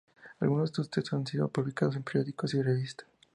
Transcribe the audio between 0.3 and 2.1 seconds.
Algunos de sus textos han sido publicados en